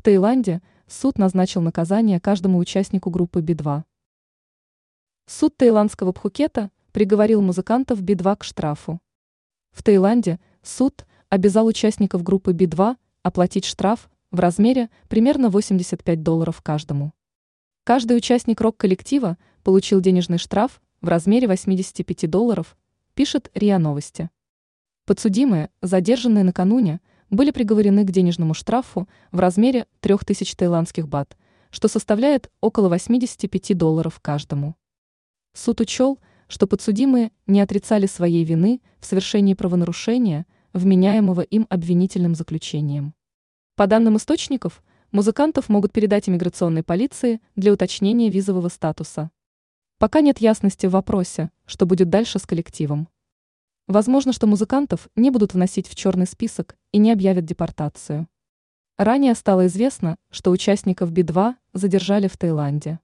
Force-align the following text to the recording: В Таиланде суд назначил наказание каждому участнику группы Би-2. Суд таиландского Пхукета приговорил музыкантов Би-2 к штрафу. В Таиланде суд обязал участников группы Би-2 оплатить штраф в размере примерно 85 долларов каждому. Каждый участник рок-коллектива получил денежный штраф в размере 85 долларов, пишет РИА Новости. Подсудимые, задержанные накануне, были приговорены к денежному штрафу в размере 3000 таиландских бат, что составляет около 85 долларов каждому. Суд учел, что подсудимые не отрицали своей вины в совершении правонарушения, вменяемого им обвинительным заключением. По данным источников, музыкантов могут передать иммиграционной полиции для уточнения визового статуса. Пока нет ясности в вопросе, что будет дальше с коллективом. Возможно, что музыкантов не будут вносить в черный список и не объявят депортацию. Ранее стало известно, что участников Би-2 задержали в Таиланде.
В 0.00 0.02
Таиланде 0.02 0.62
суд 0.86 1.18
назначил 1.18 1.60
наказание 1.60 2.20
каждому 2.20 2.56
участнику 2.56 3.10
группы 3.10 3.42
Би-2. 3.42 3.82
Суд 5.26 5.54
таиландского 5.58 6.12
Пхукета 6.12 6.70
приговорил 6.90 7.42
музыкантов 7.42 8.00
Би-2 8.00 8.36
к 8.38 8.44
штрафу. 8.44 8.98
В 9.72 9.82
Таиланде 9.82 10.40
суд 10.62 11.04
обязал 11.28 11.66
участников 11.66 12.22
группы 12.22 12.54
Би-2 12.54 12.96
оплатить 13.22 13.66
штраф 13.66 14.08
в 14.30 14.40
размере 14.40 14.88
примерно 15.10 15.50
85 15.50 16.22
долларов 16.22 16.62
каждому. 16.62 17.12
Каждый 17.84 18.16
участник 18.16 18.58
рок-коллектива 18.62 19.36
получил 19.62 20.00
денежный 20.00 20.38
штраф 20.38 20.80
в 21.02 21.08
размере 21.08 21.46
85 21.46 22.30
долларов, 22.30 22.78
пишет 23.12 23.50
РИА 23.52 23.78
Новости. 23.78 24.30
Подсудимые, 25.04 25.68
задержанные 25.82 26.44
накануне, 26.44 27.02
были 27.30 27.52
приговорены 27.52 28.04
к 28.04 28.10
денежному 28.10 28.54
штрафу 28.54 29.08
в 29.32 29.38
размере 29.38 29.86
3000 30.00 30.56
таиландских 30.56 31.08
бат, 31.08 31.36
что 31.70 31.88
составляет 31.88 32.50
около 32.60 32.88
85 32.88 33.76
долларов 33.76 34.20
каждому. 34.20 34.76
Суд 35.54 35.80
учел, 35.80 36.18
что 36.48 36.66
подсудимые 36.66 37.32
не 37.46 37.60
отрицали 37.60 38.06
своей 38.06 38.44
вины 38.44 38.80
в 38.98 39.06
совершении 39.06 39.54
правонарушения, 39.54 40.46
вменяемого 40.72 41.40
им 41.42 41.66
обвинительным 41.70 42.34
заключением. 42.34 43.14
По 43.76 43.86
данным 43.86 44.16
источников, 44.16 44.82
музыкантов 45.12 45.68
могут 45.68 45.92
передать 45.92 46.28
иммиграционной 46.28 46.82
полиции 46.82 47.40
для 47.56 47.72
уточнения 47.72 48.28
визового 48.28 48.68
статуса. 48.68 49.30
Пока 49.98 50.20
нет 50.20 50.38
ясности 50.38 50.86
в 50.86 50.90
вопросе, 50.90 51.50
что 51.66 51.86
будет 51.86 52.08
дальше 52.08 52.38
с 52.38 52.46
коллективом. 52.46 53.08
Возможно, 53.90 54.32
что 54.32 54.46
музыкантов 54.46 55.08
не 55.16 55.30
будут 55.30 55.52
вносить 55.52 55.88
в 55.88 55.96
черный 55.96 56.28
список 56.28 56.76
и 56.92 56.98
не 56.98 57.10
объявят 57.10 57.44
депортацию. 57.44 58.28
Ранее 58.96 59.34
стало 59.34 59.66
известно, 59.66 60.14
что 60.30 60.52
участников 60.52 61.10
Би-2 61.10 61.56
задержали 61.72 62.28
в 62.28 62.36
Таиланде. 62.36 63.00